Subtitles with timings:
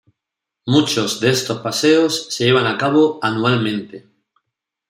[0.65, 4.09] Muchos de estos paseos se llevan a cabo anualmente.